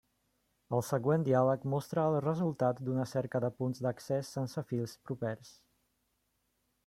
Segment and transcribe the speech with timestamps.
[0.75, 5.55] El següent diàleg mostra el resultat d'una cerca de punts d'accés sense fils propers.